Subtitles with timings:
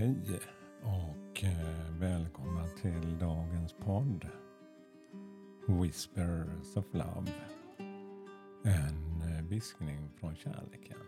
[0.00, 0.40] Hej
[0.82, 4.28] och eh, välkomna till dagens podd
[5.66, 7.32] Whispers of Love.
[8.64, 10.98] En eh, viskning från kärleken.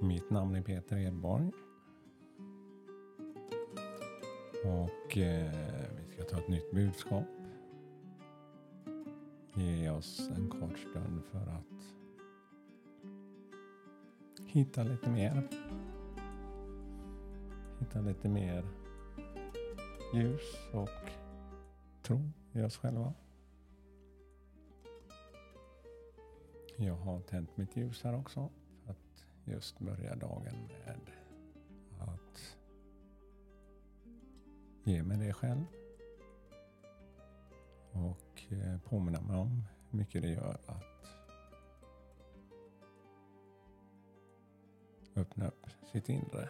[0.00, 1.50] Mitt namn är Peter Edborg.
[4.64, 5.52] Och eh,
[6.06, 7.26] vi ska ta ett nytt budskap.
[9.54, 11.94] Ge oss en kort stund för att
[14.46, 15.48] hitta lite mer.
[17.80, 18.64] Hitta lite mer
[20.14, 21.10] ljus och
[22.02, 22.20] tro
[22.52, 23.14] i oss själva.
[26.76, 28.50] Jag har tänt mitt ljus här också
[28.84, 31.10] för att just börja dagen med
[31.98, 32.56] att
[34.84, 35.64] ge mig det själv.
[37.92, 41.04] Och eh, påminna mig om hur mycket det gör att
[45.16, 46.48] öppna upp sitt inre.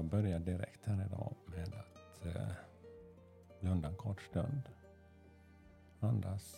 [0.00, 2.52] Jag börjar direkt här idag med att eh,
[3.60, 4.62] blunda en kort stund.
[6.00, 6.56] Andas,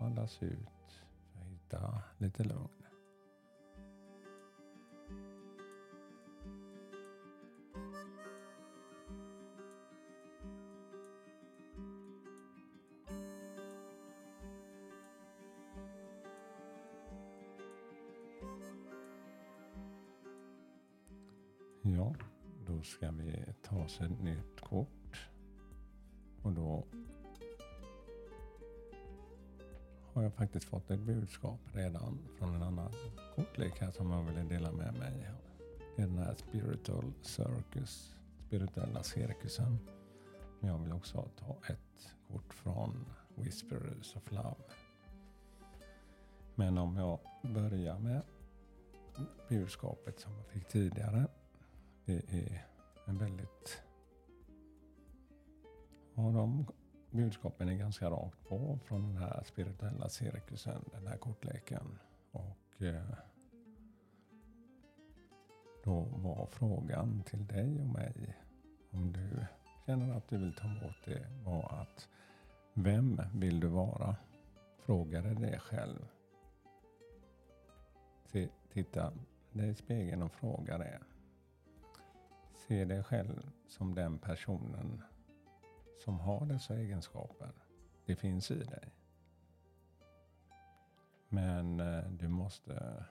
[0.00, 2.68] andas ut för att hitta lite lugn.
[21.82, 22.14] Ja,
[22.78, 25.28] då ska vi ta oss ett nytt kort.
[26.42, 26.84] Och då
[30.12, 32.92] har jag faktiskt fått ett budskap redan från en annan
[33.34, 35.30] kortlek här som jag ville dela med mig.
[35.96, 38.14] Det är den här Spiritual Circus,
[38.46, 39.78] spirituella cirkusen.
[40.60, 44.64] Men jag vill också ta ett kort från Whisperers of Love.
[46.54, 48.22] Men om jag börjar med
[49.48, 51.26] budskapet som jag fick tidigare
[52.08, 52.67] det är
[53.08, 53.82] men väldigt...
[56.14, 56.66] Ja, de
[57.10, 61.98] budskapen är ganska rakt på från den här spirituella cirkusen, den här kortleken.
[62.30, 63.14] Och eh,
[65.84, 68.36] då var frågan till dig och mig,
[68.90, 69.46] om du
[69.86, 72.08] känner att du vill ta emot det, var att
[72.74, 74.16] vem vill du vara?
[74.78, 76.08] Fråga dig det själv.
[78.72, 79.12] Titta
[79.52, 81.00] dig i spegeln och fråga det.
[82.68, 85.02] Se dig själv som den personen
[85.98, 87.52] som har dessa egenskaper.
[88.06, 88.94] Det finns i dig.
[91.28, 93.04] Men eh, du måste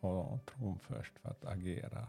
[0.00, 2.08] ha tron först för att agera.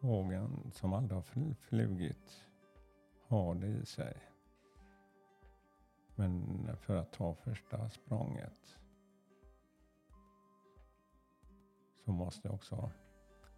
[0.00, 2.46] Fågeln som aldrig har flugit
[3.26, 4.22] har det i sig.
[6.14, 8.78] Men för att ta första språnget
[12.08, 12.90] så måste också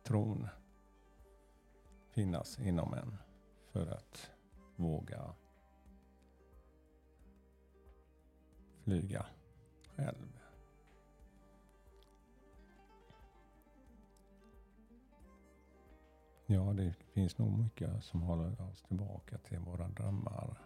[0.03, 0.49] tron
[2.09, 3.17] finnas inom en
[3.73, 4.31] för att
[4.77, 5.35] våga
[8.85, 9.27] flyga
[9.97, 10.39] själv.
[16.47, 20.59] Ja, det finns nog mycket som håller oss tillbaka till våra drömmar.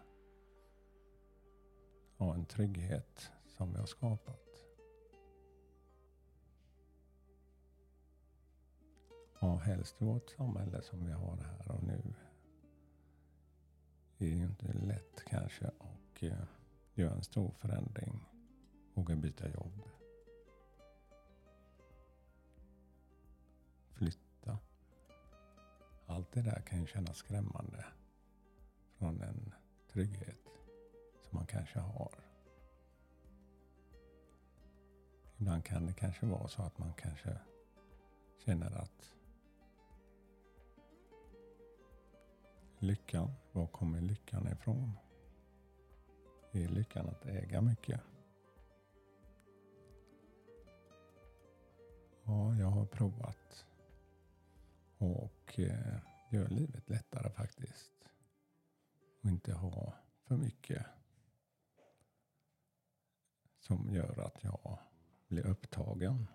[2.17, 4.64] Och en trygghet som vi har skapat.
[9.45, 12.13] Ja, helst i vårt samhälle som vi har här och nu.
[14.17, 16.43] Det är ju inte lätt kanske att eh,
[16.93, 18.19] göra en stor förändring.
[18.93, 19.81] Våga byta jobb.
[23.89, 24.57] Flytta.
[26.05, 27.85] Allt det där kan ju kännas skrämmande.
[28.97, 29.53] Från en
[29.91, 30.47] trygghet
[31.21, 32.13] som man kanske har.
[35.37, 37.37] Ibland kan det kanske vara så att man kanske
[38.45, 39.15] känner att
[42.85, 44.97] Lyckan, var kommer lyckan ifrån?
[46.51, 48.01] Är lyckan att äga mycket?
[52.23, 53.65] Ja, jag har provat.
[54.97, 55.97] Och eh,
[56.29, 57.93] gör livet lättare faktiskt.
[59.21, 59.93] Och inte ha
[60.23, 60.85] för mycket
[63.59, 64.79] som gör att jag
[65.27, 66.27] blir upptagen.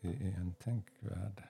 [0.00, 1.42] Det är en tänkvärd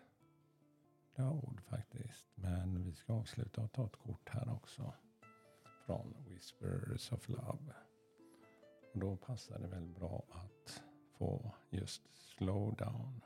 [1.26, 2.26] ord faktiskt.
[2.34, 4.92] Men vi ska avsluta och ta ett kort här också.
[5.86, 7.74] Från Whispers of Love.
[8.92, 10.82] Och då passar det väl bra att
[11.18, 13.20] få just slow down,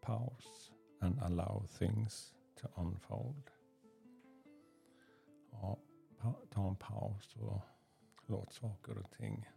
[0.00, 3.50] pause and allow things to unfold.
[5.50, 5.78] Ja,
[6.50, 7.60] ta en paus och
[8.26, 9.48] låt saker och ting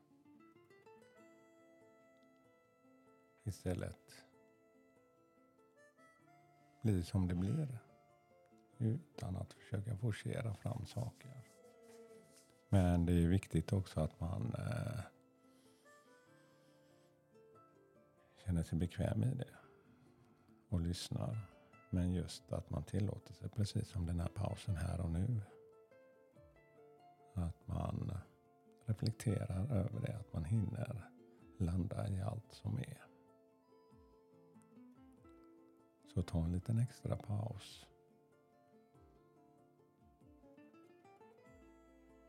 [3.48, 4.26] istället
[6.82, 7.80] blir som det blir.
[8.78, 11.44] Utan att försöka forcera fram saker.
[12.70, 15.00] Men det är viktigt också att man eh,
[18.46, 19.56] känner sig bekväm i det.
[20.70, 21.38] Och lyssnar.
[21.90, 25.42] Men just att man tillåter sig, precis som den här pausen här och nu.
[27.34, 28.18] Att man
[28.86, 31.10] reflekterar över det, att man hinner
[31.58, 33.07] landa i allt som är.
[36.18, 37.88] Så ta en liten extra paus.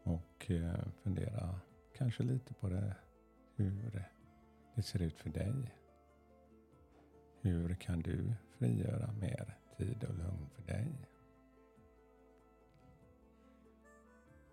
[0.03, 1.61] Och eh, fundera
[1.97, 2.97] kanske lite på det,
[3.55, 4.09] hur
[4.75, 5.75] det ser ut för dig.
[7.41, 11.09] Hur kan du frigöra mer tid och lugn för dig?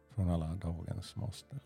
[0.09, 1.59] Från alla dagens måsten.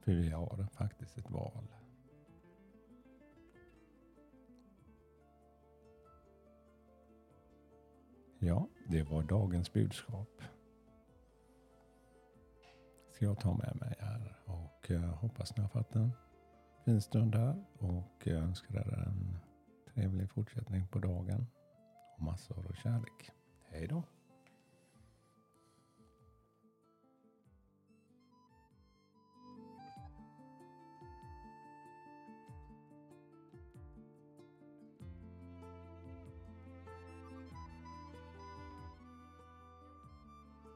[0.00, 1.68] För vi har faktiskt ett val.
[8.44, 10.42] Ja, det var dagens budskap.
[13.10, 16.12] Ska jag ta med mig här och eh, hoppas ni har fått en
[16.84, 19.38] fin stund här och jag önskar er en
[19.94, 21.46] trevlig fortsättning på dagen
[22.16, 23.30] och massor av kärlek.
[23.70, 24.02] Hej då!